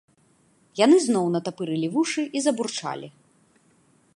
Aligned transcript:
Яны 0.79 0.95
зноў 1.07 1.25
натапырылі 1.35 1.89
вушы 1.97 2.21
і 2.39 2.43
забурчалі. 2.47 3.07